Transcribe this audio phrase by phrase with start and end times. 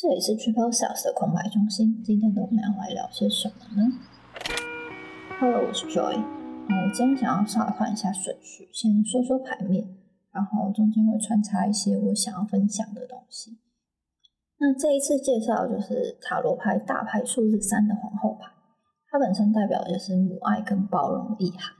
[0.00, 2.00] 这里是 Triple Sales 的空白中心。
[2.04, 3.82] 今天的我们要来聊些什么呢
[5.40, 6.22] ？Hello，我是 Joy。
[6.22, 9.88] 我今天想要稍微换一下顺序，先说说牌面，
[10.30, 13.58] 然后中间会穿插一些我想要分享的东西。
[14.58, 18.46] 那这一次介绍就是塔罗牌大牌数字三的皇后牌，
[19.10, 21.74] 它本身代表的是母爱跟包容意涵。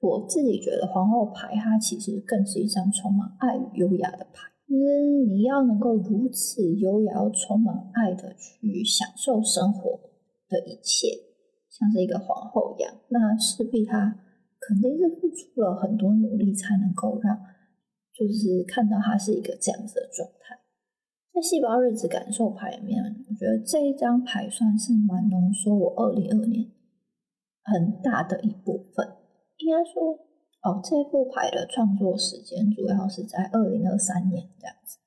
[0.00, 4.52] 我自己觉得皇后牌它其实更是一张充满爱与优雅的牌。
[4.68, 10.00] 就是你要能够如此优雅、充满爱的去享受生活
[10.48, 11.06] 的一切，
[11.70, 14.18] 像是一个皇后一样，那势必她
[14.58, 17.38] 肯定是付出了很多努力，才能够让
[18.12, 20.58] 就是看到她是一个这样子的状态。
[21.32, 26.66] 在细胞日子感受牌里面，我觉得这一张牌算是蛮浓缩我二零二年
[27.62, 29.06] 很大的一部分，
[29.58, 30.25] 应该说。
[30.66, 34.98] 哦，这副牌的创作时间主要是在二零二三年这样子，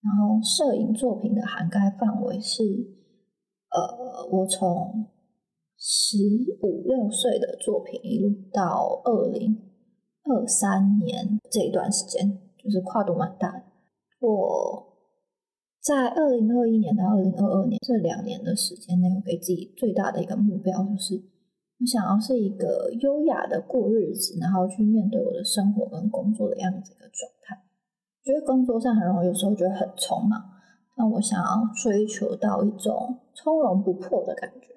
[0.00, 2.62] 然后摄影作品的涵盖范围是，
[3.70, 5.08] 呃，我从
[5.76, 6.16] 十
[6.62, 9.58] 五六岁的作品一路到二零
[10.22, 13.64] 二三年这一段时间，就是跨度蛮大的。
[14.20, 14.86] 我
[15.80, 21.20] 在二零二一年到二零二二年这两年的时间内，我给自己最大的一个目标就是。
[21.80, 27.56] 我想要是一个优雅的过日子，然后去面对我的生活跟工作的样子一个状态。
[28.24, 30.42] 觉得工作上很容易，有时候觉得很匆忙，
[30.96, 34.74] 但我想要追求到一种从容不迫的感觉，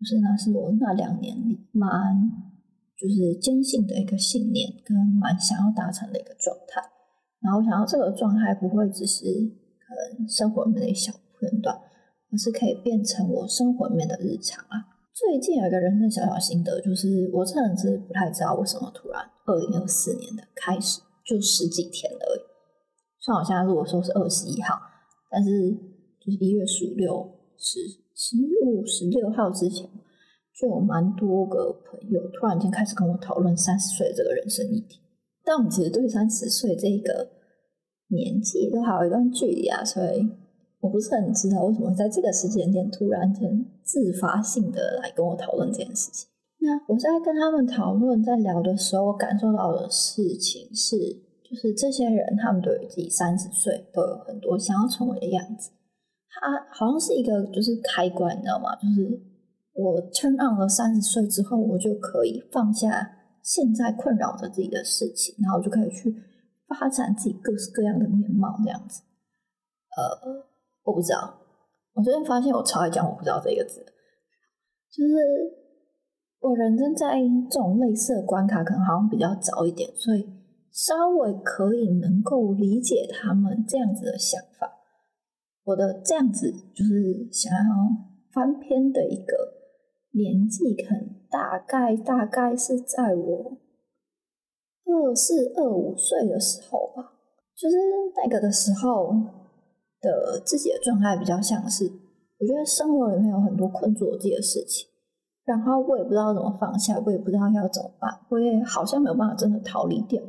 [0.00, 1.88] 就是那是我那两年里蛮
[2.98, 6.82] 就是坚信的一个信念，跟蛮想要达成的一个状态。
[7.40, 11.76] 然后我想要这个状态不会只是可能生活里面的一小片段，
[12.32, 14.93] 而是可以变成我生活里面的日常啊。
[15.14, 22.40] 最近有一个人生小小心得，就是我真的是不太知道为什么突然二零二四年的开始就十几天而已。
[23.20, 24.74] 虽然我现在如果说是二十一号，
[25.30, 25.70] 但是
[26.18, 27.78] 就是一月十五、六、十、
[28.12, 29.88] 十五、十六号之前，
[30.52, 34.98] 就有蛮多个朋友突然间开始跟我讨论三十岁这个人生议题。
[35.44, 37.30] 但我们其实对三十岁这个
[38.08, 40.43] 年纪都还有一段距离啊，所以。
[40.84, 46.28] 我不是很知道为什么会在这个时间点突然间自发性的来跟我讨论这件事情。
[46.58, 50.98] 那我在跟他们讨论、在聊的时候，我感受到的事情是，
[51.42, 55.70] 就是这些人他们对于自己三十岁都有很多想要成为的样子。
[56.28, 58.76] 他好像是一个就是开关，你知道吗？
[58.76, 59.22] 就是
[59.72, 63.10] 我 turn on 了三十岁之后，我就可以放下
[63.42, 66.14] 现在困扰着自己的事情，然后就可以去
[66.68, 69.00] 发展自己各式各样的面貌，这样子。
[69.96, 70.44] 呃。
[70.84, 71.40] 我不知道，
[71.94, 73.80] 我最近发现我超爱讲我不知道这个字，
[74.90, 75.14] 就是
[76.40, 77.18] 我人生在
[77.50, 80.28] 这种类似的关卡，可能好像比较早一点，所以
[80.70, 84.70] 稍微可以能够理解他们这样子的想法。
[85.64, 87.64] 我的这样子就是想要
[88.30, 89.34] 翻篇的一个
[90.12, 93.58] 年纪，可能大概大概是在我
[94.84, 97.14] 二四二五岁的时候吧，
[97.56, 97.76] 就是
[98.14, 99.43] 那个的时候。
[100.04, 101.86] 的自己的状态比较像是，
[102.38, 104.86] 我觉得生活里面有很多困住我自己的事情，
[105.46, 110.22] 然后我也不知道怎么放下，我也不知道要怎么办，我也好像没有办法真的逃离掉，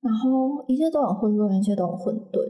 [0.00, 2.40] 然后一切都很混乱，一切都很混沌，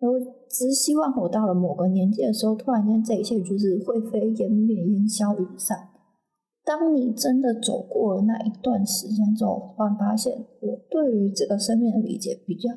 [0.00, 0.18] 然后
[0.50, 5.88] 只希望我到了某个年纪的时候，突然间这一切就是灰飞烟灭、烟消云散。
[6.64, 12.70] 当你真的走过了那一段时间之后，突然发现我对于这个生命的理解比较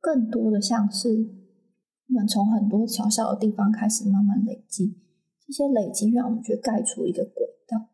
[0.00, 1.45] 更多的像是。
[2.08, 4.96] 我们从很多小小的地方开始慢慢累积，
[5.44, 7.88] 这些累积让我们去盖出一个轨道，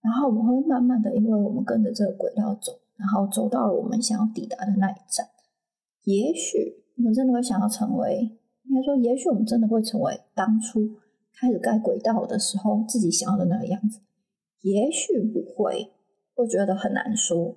[0.00, 5.28] 然后我们会慢慢的，因为我们跟着这个轨道走，然后走到了我们想要抵达的那一站。
[6.04, 10.96] 也许我们真的会想要成为，应该说，也许我们真的会成为当初
[11.32, 14.00] 开始盖轨道的时候自己想要的那个样子。
[14.62, 15.92] 也许不会，
[16.34, 17.56] 会觉得很难说。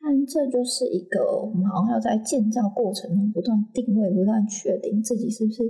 [0.00, 5.62] 但这就是一个，我们好像要在建造过程中不断定位、不断确定自己是不是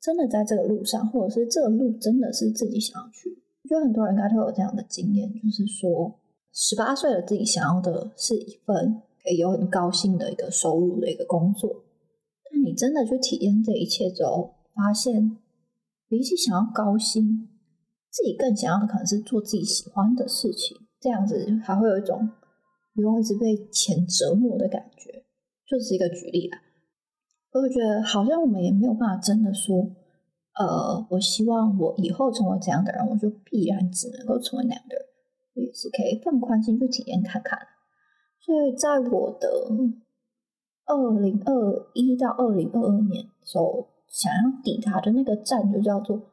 [0.00, 3.42] 真的在这个路上，或者是这个路真的是自己想要去。
[3.62, 6.18] 我觉得很多人应该都有这样的经验，就是说，
[6.52, 11.84] 十八岁的自己想要的是一份可以有很高兴的一个收入的一个工作，
[12.50, 15.36] 但你真的去体验这一切之后，发现
[16.08, 17.48] 比起想要高薪，
[18.10, 22.30] 自己更想要的可能是做自己喜欢的事情，这样子还会有一种。
[22.96, 25.22] 不用一直被钱折磨的感觉，
[25.68, 26.58] 就是一个举例啦。
[27.52, 29.76] 我会觉得好像我们也没有办法真的说，
[30.58, 37.58] 呃，我希望我以后成为这样的人，我就必然只能够成为那样的人，也是可以放宽心去体验看看。
[38.40, 39.48] 所以在我的
[40.86, 46.30] 二零二一到二零二二年时候，想要抵达的那个站，就叫做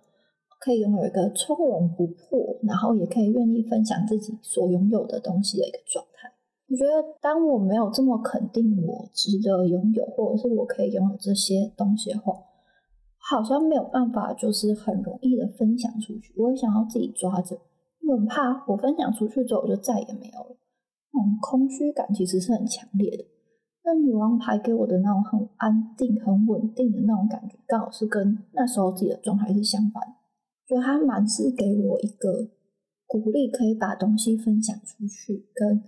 [0.59, 6.32] 可以拥有一个从容不迫，然后也可以愿意分享自己所拥有的东西的一个状态。
[6.73, 6.91] 我觉得，
[7.21, 12.33] 当我没有这么肯定我值得拥有，或者是我可以拥有这些东西的话，
[13.19, 16.33] 好像没有办法，就是很容易的分享出去。
[16.35, 17.55] 我也想要自己抓着，
[18.01, 20.57] 因为很怕我分享出去之后，我就再也没有了。
[21.11, 23.23] 那种空虚感其实是很强烈的。
[23.85, 30.01] 那女王牌给我的那种很安定、很稳定的那种感觉，刚好是跟那时候自己的状态是相反。
[30.65, 32.49] 觉得它蛮是给我一个
[33.05, 35.83] 鼓励，可以把东西分享出去，跟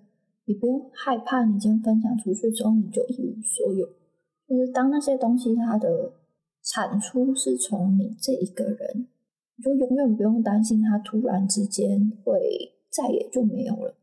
[0.46, 3.88] 你不用害怕，你今天分享出去之后你就一无所有。
[4.48, 6.14] 就是当那些东西它的
[6.62, 9.08] 产出是从你这一个人，
[9.56, 13.96] 你就永远不用担心它突然之间会再也就没有了。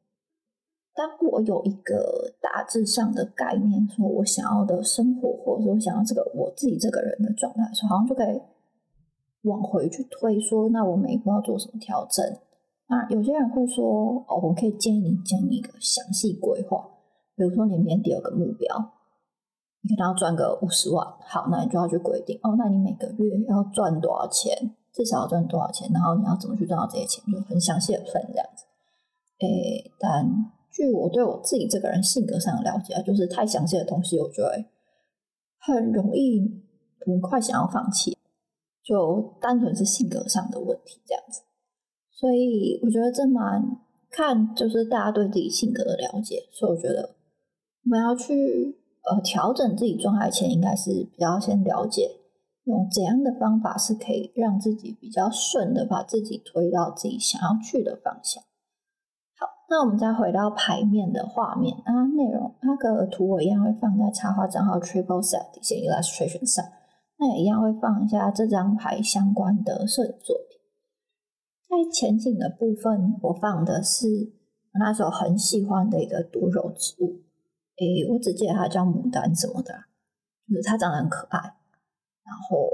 [0.95, 8.41] 当我有一个大致上的概念，说我想要的生活，或者说我想要这个我自己这个人的状态的时候，好像就可以
[9.43, 12.25] 往回去推，说那我每一步要做什么调整。
[12.93, 16.87] 那有些人会说，哦，我可以建议你建立一个详细规划，
[17.35, 18.69] 比如说你年底有个目标，
[19.81, 28.67] 你可能要赚个五十万，好，那你就要去规定，哦，那你每个月要赚多少钱，至少要赚多少钱，然后你要怎么去赚到这些钱，就很详细的分这样子。
[29.39, 34.63] 诶，但据我对我自己这个人性格上的了解，就是太详细的东西，我觉得
[35.61, 36.63] 很容易
[37.07, 38.19] 很快想要放弃，
[38.85, 41.41] 就单纯是性格上的问题这样子。
[42.23, 43.61] 所以我觉得这蛮
[44.09, 47.17] 看就是大家对自己性格的了解，所以我觉得
[47.85, 48.79] 我们要去
[49.11, 52.21] 呃调整自己状态前，应该是比较先了解
[52.63, 58.41] 用怎样的方法是可以让自己比较顺的把自己推到自己想要去的方向。
[59.37, 66.65] 好那我们再回到牌面的画面啊，内容那个图我一样会放在插画账号 Triple Set 底线 Illustration 上，
[67.19, 70.52] 那也一样会放一下这张牌相关的摄影作品。
[71.73, 74.07] 在前景的部分，我放的是
[74.75, 77.23] 我那时候很喜欢的一个多肉植物，
[77.79, 79.73] 诶，我只记得它叫牡丹什么的，
[80.47, 81.39] 就是它长得很可爱。
[82.25, 82.69] 然后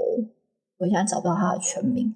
[0.79, 2.13] 我现在找不到它的全名，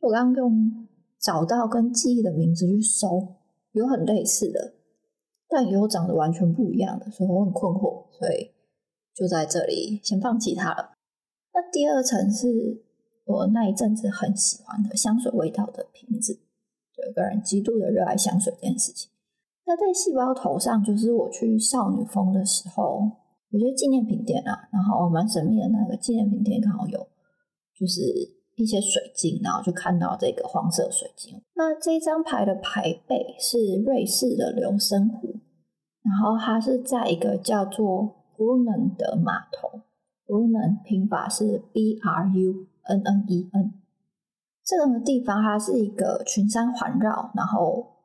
[0.00, 0.86] 我刚刚用
[1.18, 3.36] 找到跟记忆的名字去搜。
[3.72, 4.74] 有很类似的，
[5.48, 8.50] 但也有长得完全不一样的，所以我很困惑，所以
[9.14, 10.94] 就在这里先放弃它了。
[11.54, 12.82] 那第二层是
[13.30, 16.40] 我那一阵子很喜欢的香水味道的瓶子，
[17.06, 19.10] 有个人极度的热爱香水这件事情。
[19.66, 23.10] 那在细胞头上，就是我去少女峰的时候，
[23.50, 27.06] 有些纪念品店啊，然后蛮神秘的那个纪念品店刚好有，
[27.78, 28.40] 就是。
[28.56, 31.40] 一些水晶，然后就看到这个黄色水晶。
[31.54, 33.56] 那这张牌的牌背是
[33.86, 35.36] 瑞士的流森湖，
[36.02, 39.80] 然后它是在一个叫做 Brunnen 的码头。
[40.26, 43.74] Brunnen 拼法是 B R U N N E N。
[44.64, 47.96] 这个地方它是一个群山环绕，然后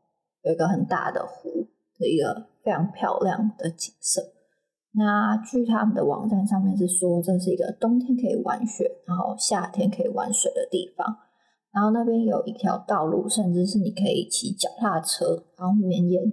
[0.43, 1.67] 有一个很大的湖
[1.99, 4.21] 的一个非常漂亮的景色。
[4.97, 11.17] 那据他们的网站上面是说，这是一个冬天可以玩雪，然后夏天可以玩水的地方。
[11.71, 16.31] 然后那边有一条道路，甚至是你可以骑脚踏车，然后绵延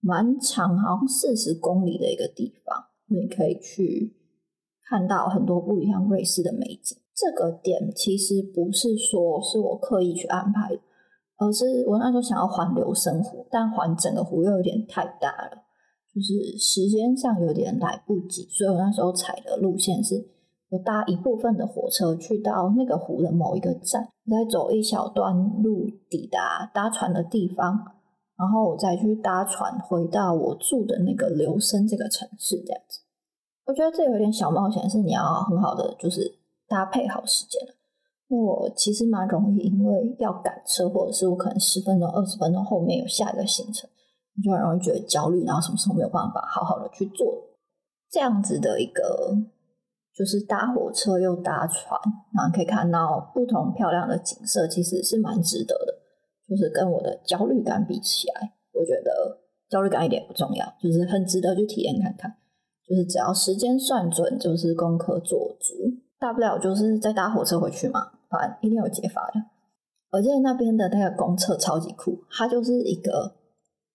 [0.00, 4.16] 蛮长，好像四十公里的一个地方，你可以去
[4.84, 6.98] 看到很多不一样瑞士的美景。
[7.14, 10.70] 这个点其实不是说是我刻意去安排，
[11.36, 15.62] 而是我那时候想要环流生湖，但环整个湖又有点太大了。
[16.14, 20.22] 就是时间上有点来不及，所以我那时候踩的路线是，
[20.68, 27.78] 我搭一部分的火车去到那个湖的某一个站，再走一小段路抵达搭船的地方，
[28.36, 33.00] 然后我再去搭船回到我住的那个留声这个城市，这样子。
[33.64, 36.30] 我觉得这有点小冒险，是你要很好的就是
[36.72, 37.60] 搭配好时间
[38.28, 43.90] 因为我其实蛮容易因为要赶车，或者是我可能十分钟、二十分钟后面有下一个行程。
[44.34, 47.26] 我就很容易觉得焦虑，然后什么时候没有办法好好的去做
[48.10, 49.36] 这样子的一个，
[50.16, 52.00] 就是搭火车又搭船，
[52.34, 56.00] 然后可以看到不同漂亮的景色，其实是蛮值得的。
[56.48, 59.38] 就是跟我的焦虑感比起来，我觉得
[59.68, 62.34] 焦虑感一点不重要，就是很值得去体验看看。
[62.88, 65.74] 就是只要时间算准，就是功课做足，
[66.22, 69.42] 大不了就是再搭火车回去嘛，反正一定有解法的。
[70.12, 73.42] 我记得那边的那个公厕超级酷，它就是一个。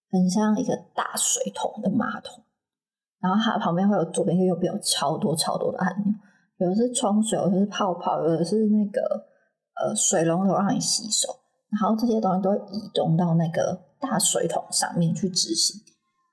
[0.09, 2.41] 很像一个大水桶的马桶，
[3.19, 6.13] 然后它旁边会有左边跟右边有超多超多的按钮，
[6.59, 9.01] 有的是冲水，有的是泡泡，有的是那个
[9.75, 11.27] 呃水龙头让你洗手，
[11.69, 15.75] 然后这些东西都会移动到那个大水桶上面去执行。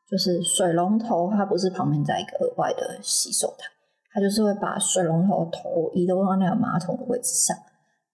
[0.08, 3.66] 就是水龙头它不是旁边在一个额外的洗手台，
[4.14, 7.56] 它就是会把水龙头头移动到那个马桶的位置上，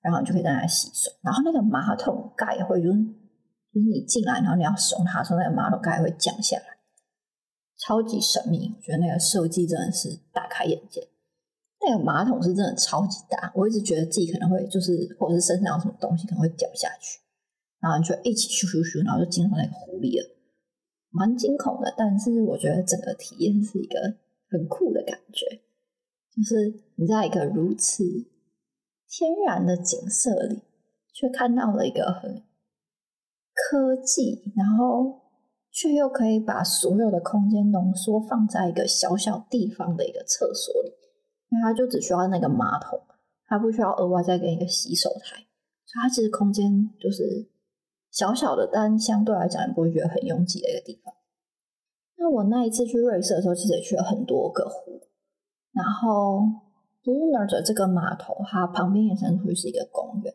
[0.00, 1.12] 然后你就可以在那洗手。
[1.20, 2.98] 然后那个马桶盖会就是
[3.70, 6.64] 就是你进来，然后你要使用它的时候，那个马桶盖会降下来，
[7.76, 8.74] 超级神秘。
[8.74, 11.06] 我觉得那个设计真的是大开眼界。
[11.84, 17.20] 那个马桶是真的超级大，我一直觉得自己可能会就是或者是身上有什么东西可能会掉下去，
[17.78, 20.26] 然后你就一起咻咻咻，然后就进到那个湖里了，
[21.10, 21.94] 蛮惊恐的。
[21.94, 24.00] 但是我觉得整个体验是一个
[24.48, 25.60] 很酷的感觉。
[26.40, 28.02] 就是你在一个如此
[29.06, 30.62] 天然的景色里，
[31.12, 32.42] 却看到了一个很
[33.52, 35.20] 科技，然后
[35.70, 40.88] 却又可以把所有的空间浓缩放在一个小小地方的一个厕所里，
[41.50, 42.98] 因为它就只需要那个马桶，
[43.46, 45.36] 它不需要额外再跟一个洗手台，
[45.84, 47.50] 所以它其实空间就是
[48.10, 51.12] 小小的，但相对来讲也不会觉得很拥挤的一个地方。
[52.16, 55.09] 那我那一次去瑞士的时候，其实也去了很多个湖。
[55.72, 56.40] 然后
[57.02, 60.34] b l u n e r 这个码头，它旁边延伸出去是一个公园，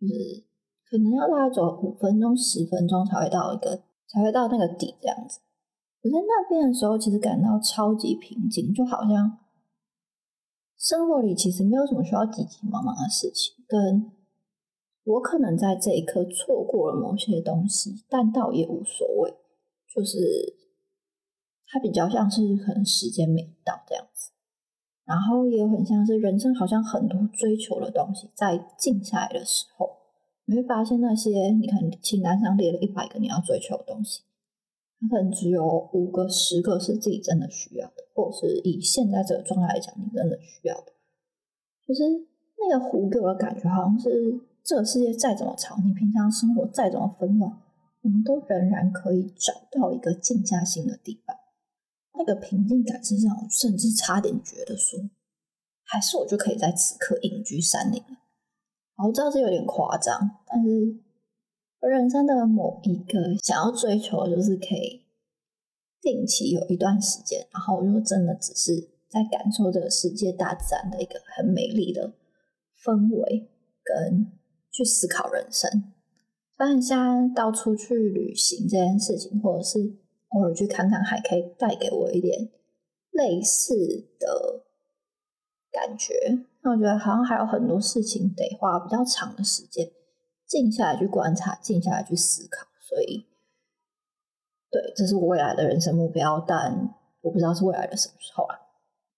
[0.00, 0.44] 就是
[0.88, 5.40] 可能要大概走五分钟、十分钟才会到一个，才会到那个底这样子。
[6.02, 9.38] 我在那边的时候，其实感到超级平静，就好像
[10.78, 13.54] 生活里其实没有什么需要急急忙忙的事情。
[13.68, 14.10] 跟
[15.04, 19.34] 我可能在这一刻错过了某些东西，但倒也无所谓，
[19.94, 20.18] 就是
[21.66, 24.30] 它比较像是可能时间没到这样子。
[25.10, 29.90] 然后也有很像是人生，好像很多追求的东西，在静下来的时候，
[30.44, 34.22] 你会发现那些你看清单上列了一百个你要追求的东西，
[35.00, 40.92] 它可能只有五个、十个是自己真的需要的，或者是以现在这个状态来讲，你真的需要的。
[41.84, 42.04] 就是
[42.56, 47.50] 那个湖给我的感觉，好像是这个世界再怎么吵，你平常生活再怎么纷乱，
[48.02, 51.36] 我们都仍然可以找到一个静下心的地方。
[52.20, 55.00] 那个平静感是让我甚至差点觉得说，
[55.84, 58.18] 还是我就可以在此刻隐居山林了。
[59.02, 61.00] 我知道这有点夸张，但是
[61.80, 65.06] 人生的某一个想要追求，就是可以
[66.02, 72.12] 定期有一段时间，然后我就真的只是在感受这个世界大自然的一个很美丽的
[72.84, 73.48] 氛围，
[73.82, 74.30] 跟
[74.70, 75.94] 去思考人生。
[76.58, 79.96] 但现在到处去旅行这件事情，或者是。
[80.30, 82.50] 偶尔去看看，还可以带给我一点
[83.12, 83.74] 类似
[84.18, 84.64] 的
[85.70, 86.14] 感觉。
[86.62, 89.90] 那我觉得好像还有很多事情得花比较长的时间
[90.46, 92.66] 静下来去观察，静下来去思考。
[92.80, 93.26] 所以，
[94.70, 98.56] 对，这是我未来的人生目标，但我不知道是未来的什么时候啊。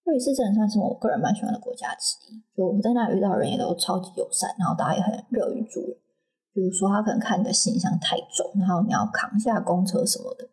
[0.05, 2.43] 瑞士真的算是我个人蛮喜欢的国家之一。
[2.57, 5.97] 就我在那里遇到人也都超级友善，然后大家也很乐于助人。
[6.53, 10.49] 比如说，他可能看你的行李箱太重，然后你要扛下公车什么的。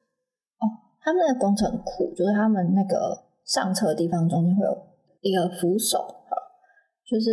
[1.01, 4.77] 他们那个工程很酷，就是他们那个上车的地方中间会有
[5.21, 6.37] 一个扶手，哈，
[7.09, 7.31] 就是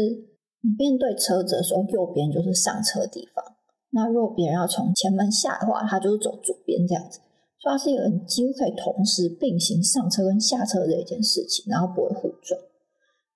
[0.63, 3.45] 你面对车子的时候，右边就是上车地方。
[3.91, 7.21] 那如果别人要从前门下的话，他就是走左边这样子。
[7.59, 12.61] 所以它是一个几乎可以同时并行上车跟下车的一件事情，然后不会互撞。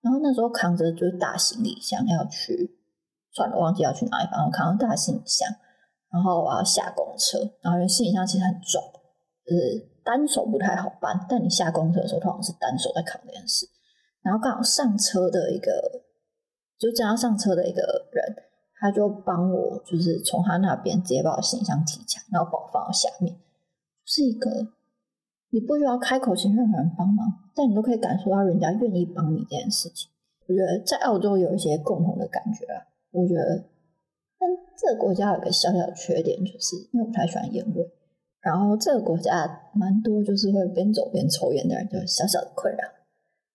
[0.03, 2.79] 然后那时候扛着就是大行李箱要去，
[3.33, 5.49] 算了，忘记要去哪里，反正扛着大行李箱，
[6.13, 8.81] 然后我要下公车，然后行李箱其实很重，
[9.45, 9.90] 就是。
[10.05, 13.67] 单手不太好搬，但你下公车的时候，通常是单手在扛这件事。
[14.23, 16.03] 然后刚好上车的一个，
[16.79, 17.81] 就正要上车的一个
[18.13, 18.37] 人，
[18.79, 23.37] 他就帮我，就是从他那边直接把我行李箱提起来，然后把我放到下面。
[24.05, 24.69] 是一个
[25.51, 30.11] 你不需要开口请任何人帮忙，但你都可以感受到人家愿意帮你这件事情。
[30.47, 32.83] 我觉得在澳洲有一些共同的感觉啊。
[33.13, 33.65] 我觉得，
[34.39, 37.91] 但这个国家有个小小的缺点，就是因为我不太喜欢烟味。
[38.41, 42.83] 然后这个国家蛮多，就是会边走边抽烟的人，就小小的困扰。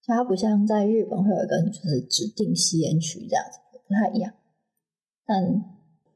[0.03, 4.31] 就它不像在日本会有一个就是指定吸烟区这样子，不太一样。
[5.25, 5.43] 但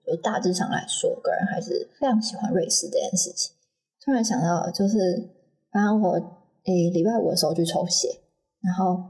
[0.05, 3.55] 就大致上来说，个人还是非常喜欢瑞士这件事情。
[4.05, 4.97] 突然想到，就是
[5.71, 6.11] 刚刚我
[6.65, 8.07] 诶礼拜五的时候去抽血，
[8.61, 9.03] 然后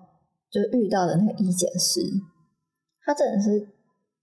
[0.49, 1.99] 就遇到的那个医检师，
[3.03, 3.67] 他真的是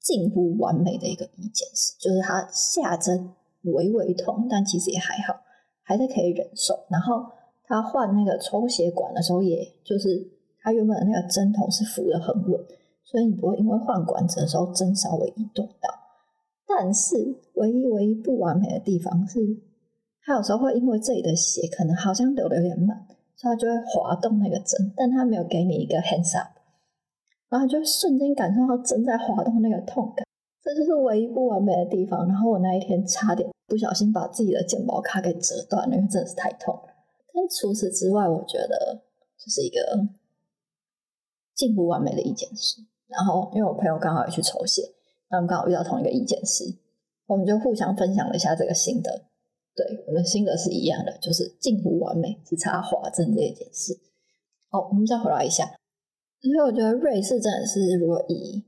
[0.00, 3.34] 近乎完美的一个医检师，就是他下针。
[3.62, 5.40] 微微痛，但其实也还好，
[5.82, 6.74] 还是可以忍受。
[6.88, 7.24] 然后
[7.64, 12.60] 他换那个抽血管的时候，也就是他原本的那个针头是扶的很稳，
[13.04, 15.90] 所以你不会因为换管子的时候针稍微移动到。
[16.68, 17.16] 但是
[17.54, 19.40] 唯一唯一不完美的地方是，
[20.22, 26.50] 他有时候会因为这里的血可能好像流的有点慢，所以他就会滑动那个针，但他没有给你一个 hands up，
[27.48, 30.25] 然后就瞬间感受到针在滑动那个痛感。
[30.66, 32.26] 这就是唯一不完美的地方。
[32.26, 33.48] 然后我那一天差点。
[33.68, 36.82] 不小心把自己的健保卡给折断了，因为真的是太痛了。
[37.34, 39.02] 但除此之外，我觉得
[39.36, 40.06] 就是一个
[41.52, 42.80] 近乎完美的一件事。
[43.08, 44.82] 然后因为我朋友刚好也去抽血，
[45.28, 46.78] 他们刚好遇到同一个意见师，
[47.26, 49.24] 我们就互相分享了一下这个心得。
[49.74, 53.98] 对，我的心得是一样的，就是近乎完美，只差华正这一件事。
[54.70, 55.64] 好，我们再回来一下。
[56.40, 58.64] 所以我觉得瑞士真的是，如果以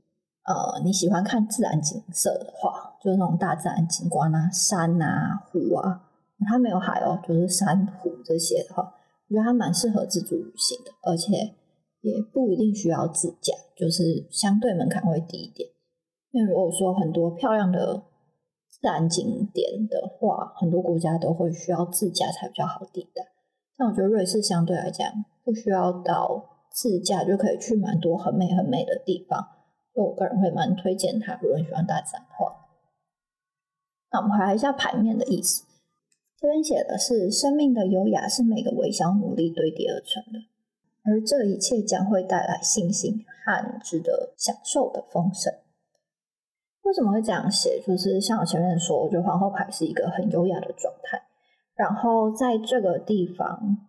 [0.49, 6.01] 呃你喜欢看自然景色的话，就是那种大自然景观啊，山啊、湖啊，
[6.47, 8.81] 它没有海哦，就是山湖这些的话，
[9.27, 11.53] 我觉得它蛮适合自助旅行的，而且
[12.01, 15.69] 也不一定需要自驾，就是相对门槛会低一点。
[16.31, 18.01] 因为如果说很多漂亮的
[18.69, 23.21] 自然景点的话，很多国家都会需要自驾才比较好抵达。
[23.77, 25.07] 但我觉得瑞士相对来讲
[25.45, 29.47] 不需要到自驾就可以去蛮多很美很美的地方，
[29.93, 31.37] 我个人会蛮推荐它。
[31.41, 32.67] 如果你喜欢大自然的话，
[34.11, 35.65] 那我们回来一下牌面的意思。
[36.37, 40.39] 这边写的是：生命的优雅是每个微小努力堆叠而成的，
[41.03, 45.53] 而这一切将会带来信心和值得享受的丰盛。
[46.83, 47.81] 为什么会这样写？
[47.85, 51.21] 就是像我前面说，我觉得皇后牌是一个很优雅的状态。
[51.75, 53.85] 然后在这个地方，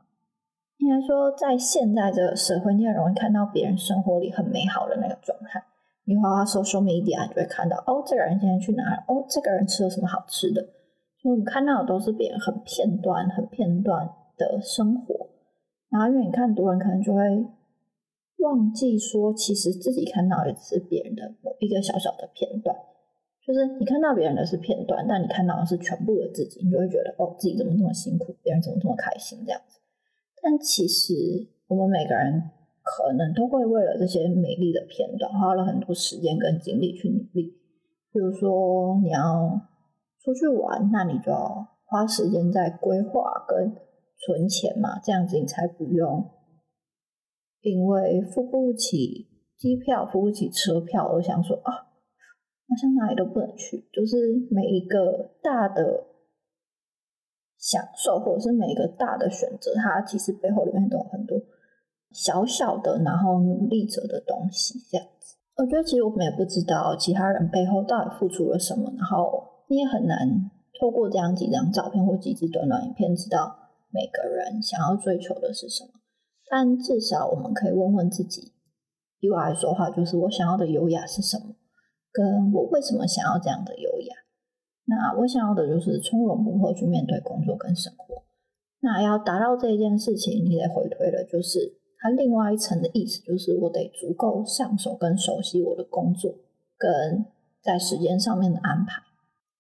[0.78, 5.64] 应该说在现在这个社会，你很容易看到别人生活里很美好的那个状态。
[6.11, 8.97] 你花花 social media，就会看到哦，这个人今天去哪里？
[9.07, 10.61] 哦，这个人吃了什么好吃的？
[11.23, 15.31] 就我们看到的都是别人很片段、很片段的生活。
[15.88, 17.23] 然后因为你看多人，可能就会
[18.38, 22.75] 忘记说，其实自己看到的是别人的某一个小小的片段。
[23.47, 29.79] 就是你看到别人的是片段，但你看到的是全部的自己，你就会觉得哦，自己怎么这么辛苦，别人怎么这么开心这样子。
[30.43, 31.14] 但其实
[31.69, 32.50] 我们每个人
[32.90, 37.54] 可能都会为了这些美丽的片段，花了很多时间跟精力去努力。
[38.12, 39.61] 比如说你要
[40.18, 43.73] 出去玩，那你就要花时间在规划跟
[44.18, 46.28] 存钱嘛，这样子你才不用
[47.61, 51.87] 因为付不起机票、付不起车票而想说啊。
[52.70, 54.16] 好像哪里都不能去，就是
[54.49, 56.06] 每一个大的
[57.58, 61.36] 享受，或者是每一个大的选择，它其实背后里面都有很多
[62.12, 64.78] 小小的，然后努力者的东西。
[64.90, 75.90] 这样子，我觉得其实我们也不知道其他人背后到底付出了什么，然后你也很难透过这样几张照片或几支短短影片，知道每个人想要追求的是什么。
[76.49, 78.52] 但至少我们可以问问自己，
[79.20, 81.54] 以我来说话，就是我想要的优雅是什么。
[82.12, 84.16] 跟我为什么想要这样的优雅？
[84.86, 88.25] 那我想要的就是从容不迫去面对工作跟生活。
[88.80, 96.34] 那要达到这件事情，你得回推的，就是它另外一层的意思，就是我得足够上手跟熟悉我的工作，
[96.76, 97.26] 跟
[97.63, 99.02] 在时间上面的安排。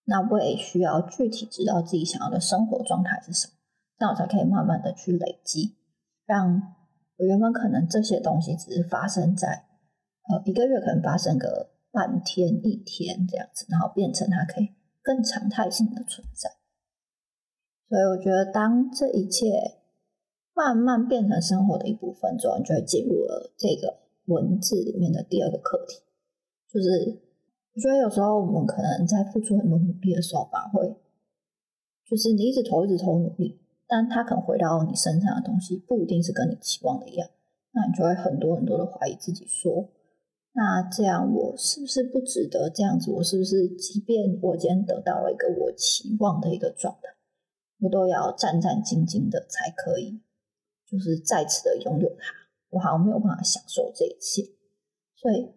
[0.04, 3.52] 那我也需要具体知道自己想要的生活状态是什么，
[3.98, 5.76] 这样我才可以慢慢的去累积，
[6.26, 6.60] 让
[7.18, 9.66] 我原本可能这些东西只是发生在
[10.28, 11.70] 呃一个月，可能发生个。
[11.92, 14.68] 半天一天这样子，然后变成它可以
[15.02, 16.48] 更常态性的存在。
[17.88, 19.79] 所以我觉得，当这一切
[20.54, 26.02] 慢慢变成生活的一部分之后，你就会进入了这个文字里面的第二个课题，
[26.72, 27.20] 就是
[27.74, 30.96] 我觉得有时候我们可能在付出很多努力的时候，反而会
[32.04, 37.28] 就是你一直投一直投努力，但它可能回到你身上的东西不一定是跟你期望的一样，
[37.72, 39.88] 那你就会很多很多的怀疑自己说。
[40.52, 43.12] 那这样我是不是不值得这样子？
[43.12, 47.14] 我是不是即便我今天得到了一个我期望的一个状态，
[47.78, 50.20] 我都要战战兢兢的才可以，
[50.90, 52.24] 就是再次的拥有它？
[52.70, 54.42] 我好像没有办法享受这一切，
[55.16, 55.52] 所以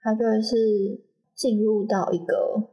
[0.00, 2.70] 它就是进入到一个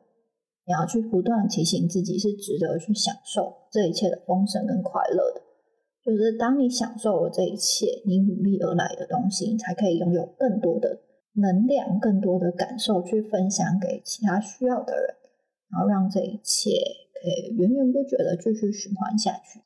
[0.65, 5.41] 你要去不断提醒自己是值得去享受这一切的丰盛跟快乐的。
[6.03, 11.01] 就是当你享受了这一切，你努力而来的东西，你才可以拥有更多的。
[11.37, 15.15] 能量更多的感受去分享给其他需要的人，
[15.69, 16.69] 然后让这一切
[17.21, 19.59] 可以源源不绝的继续循环下去。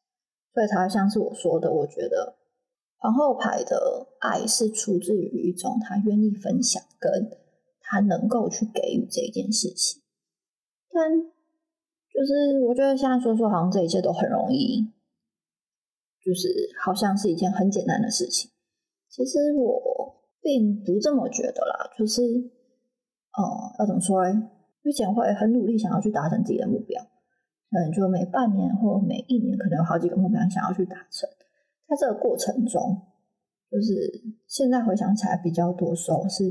[0.51, 2.38] 所以才像是我说的，我觉得
[2.99, 7.31] 皇后牌的爱是出自于一种他愿意分享，跟
[7.81, 10.01] 他能够去给予这一件事情。
[10.91, 14.93] 但就是我觉得现在说说好像这一切都很容易，
[16.23, 16.47] 就是
[16.83, 18.51] 好像是一件很简单的事情。
[19.09, 20.17] 其实我。
[20.41, 24.49] 并不这么觉得啦，就是，呃，要怎么说呢？
[24.81, 27.03] 之前会很努力想要去达成自己的目标，
[27.71, 31.29] 嗯，就每半年或每一年可能有好几个目标想要去达成。
[31.89, 33.01] 在这个过程中，
[33.71, 36.45] 就是现在回想起来比较多时候是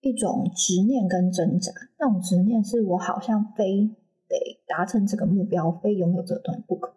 [0.00, 1.72] 一种执念跟挣扎。
[1.98, 3.88] 那种执念是我好像非
[4.28, 6.92] 得达成这个目标，非拥有这个东西不可，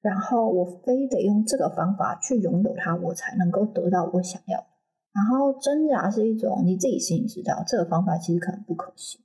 [0.00, 4.66] 然后我非得用这个方法去拥有它，我才能够得到我想要的。
[5.12, 9.20] 然后挣扎是一种你自己心里知道这个方法其实可能不可行，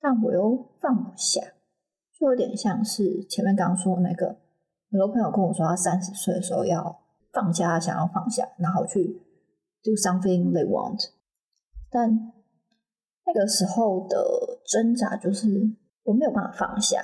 [0.00, 1.40] 但我又放不下，
[2.18, 4.36] 就有点像是前面刚刚说那个，
[4.90, 6.99] 很多朋友跟我说他三十岁的时候要
[7.32, 9.20] 放下，想要放下，然后去
[9.82, 11.10] do something they want，
[11.90, 12.32] 但
[13.26, 15.48] 那个时候的挣扎就是
[16.02, 17.00] 我没有办法放下，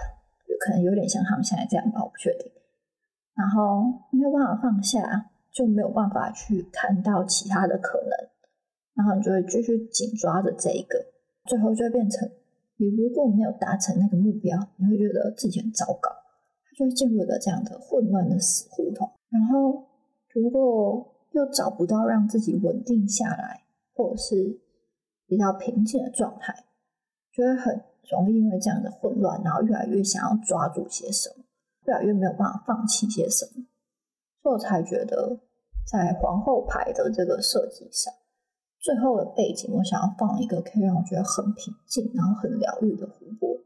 [0.48, 2.50] 有可能有点像他们现在这样吧，我不确定。
[3.34, 8.10] 然后没有办法放下，就没有办法去看到其他的可能，
[8.94, 10.98] 然后你就会继续紧抓着这一个，
[11.44, 12.28] 最后就会变成
[12.78, 19.08] 你如果没有达成那个目标，你会觉得自己很糟糕，它就会进入一个这样的混乱的死胡同。
[19.28, 19.86] 然后
[20.40, 24.60] 如果又找不到让自己稳定下来，或者是
[25.26, 26.66] 比较平静的状态，
[27.32, 31.44] 就会很容易因为这样的混乱，然后越来越想要抓住些什么。
[31.86, 33.64] 越来越没有办法放弃些什么，
[34.42, 35.38] 所以我才觉得
[35.86, 38.12] 在皇后牌的这个设计上，
[38.80, 43.60] 最后的背景我想要放一个可以让我觉得很平静，然后很疗愈的湖泊。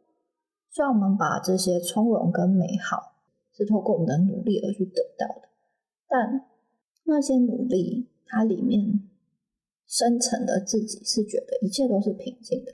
[0.68, 3.14] 虽然我们把这些从容跟美好
[3.54, 5.48] 是透过我们的努力而去得到的，
[6.06, 6.44] 但
[7.04, 9.08] 那些努力它里面
[9.86, 12.72] 深层的自己是觉得一切都是平静的，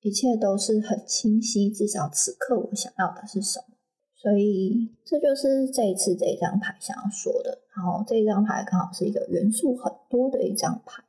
[0.00, 3.76] 一切都是很清晰，至少此刻我想要的是什么。
[4.14, 7.58] 所以这就是这一次这一张牌想要说的。
[7.74, 11.02] 然后这一张牌刚好是一个元素很多的一张牌，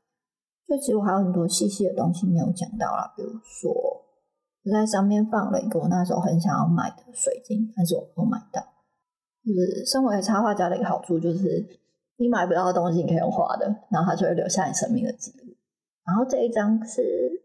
[0.65, 3.13] 就其实我还有很多细细的东西没有讲到啦。
[3.17, 3.73] 比如说
[4.63, 8.61] 我在上面放了一个我那时候很想要买的水晶，但是我没有买到。
[9.43, 11.80] 就是身为插画家的一个好处，就是
[12.21, 15.55] 你买不到的东西你可以用画的，然后它就会留下你生命的记录。
[16.05, 17.01] 然后这一张是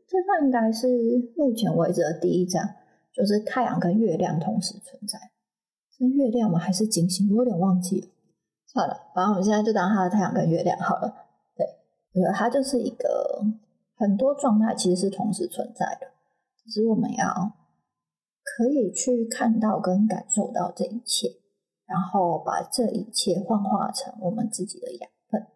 [0.06, 0.86] 这张应该是
[1.34, 2.62] 目前为止的第一张，
[3.10, 5.18] 就是太阳跟月亮同时存在。
[5.96, 6.58] 是月亮吗？
[6.58, 7.26] 还是金星？
[7.30, 8.08] 我有点忘记了。
[8.66, 11.08] 算了，反正我们现在就当它的太阳跟月亮好了。
[11.56, 11.66] 对，
[12.12, 13.42] 我觉得它就是一个
[13.94, 16.08] 很多状态其实是同时存在的，
[16.62, 17.52] 只是我们要
[18.44, 21.28] 可以去看到跟感受到这一切，
[21.86, 25.46] 然后把这一切幻化成我们自己的养分，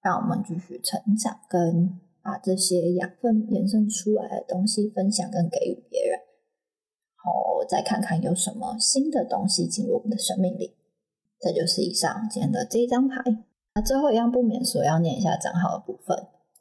[0.00, 6.18] 让我们继续成长，跟把这些养分延伸出来的东西分享跟给予别人。
[6.18, 10.76] 然后再看看有什么新的东西进入我们的生命里。
[11.38, 13.22] 这就是以上今天的这一张牌。
[13.74, 16.16] 那最后一样不免说要念一下账号的部分。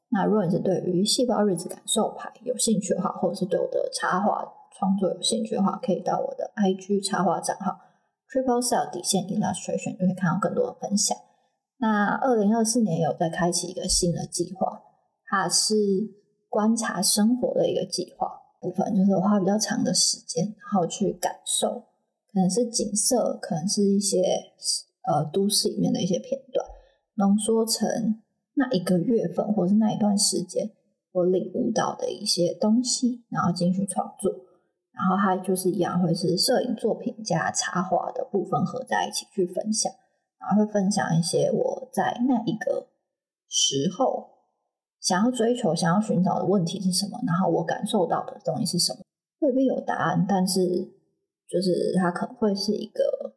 [0.10, 4.46] 那如果你是对于细胞日子感受牌有兴趣的话，或者是对我的插画
[4.78, 7.78] 创作有兴趣的话，可以到我的 IG 插画账号
[8.30, 11.18] Triple Cell 底线 Illustration 就会看到更多的分享。
[11.78, 14.82] 那二零二四年有在开启一个新的计划，
[15.26, 15.76] 它是
[16.50, 18.42] 观察生活的一个计划。
[18.62, 21.84] 部分就是我花比较长的时间，然后去感受，
[22.34, 24.24] 可能是景色，可能是一些
[25.08, 26.66] 呃都市里面的一些片段，
[27.16, 28.24] 浓缩成
[28.56, 30.72] 那一个月份或是那一段时间
[31.12, 34.32] 我领悟到的一些东西，然后进去创作。
[34.96, 39.92] 然后它就是一样会是摄影作品加插画的部分合在一起去分享，
[40.40, 42.88] 然后会分享一些我在那一个
[43.50, 44.34] 时候。
[45.02, 47.20] 想要追求、想要寻找的问题是什么？
[47.28, 49.02] 然后我感受到的东西是什么？
[49.42, 50.60] 未必有答案，但是
[51.48, 53.36] 就是它可能会是一个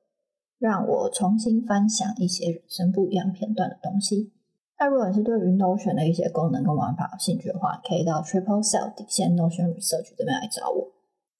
[0.58, 4.32] 让我重新翻想一些人生不一样片段的东西。
[4.78, 10.88] 那如果你是对于 Notion 的一些功能跟玩法有兴趣的话，可以到 Triple Cell 底线 Notion Research 这边来找我。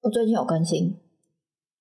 [0.01, 1.01] 我最近有更新，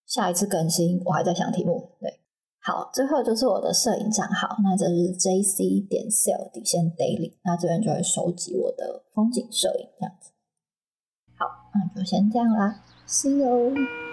[0.05, 1.91] 下一次更新我还在想题目。
[1.99, 2.19] 对。
[2.59, 10.31] 好，最后就是我的摄影账号，那这是 J C 点 Sell 底线 Daily，那这边就会收集我的风景摄影这样子。
[11.37, 14.06] 好，那就先这样啦，See you。